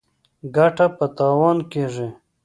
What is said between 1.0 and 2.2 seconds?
تاوان کېږي.